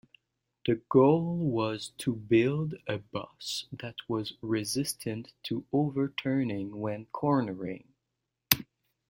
The 0.65 0.81
goal 0.89 1.37
was 1.51 1.89
to 1.99 2.15
build 2.15 2.73
a 2.87 2.97
bus 2.97 3.67
that 3.71 3.97
was 4.07 4.33
resistant 4.41 5.31
to 5.43 5.63
overturning 5.71 6.79
when 6.79 7.05
cornering. 7.11 7.87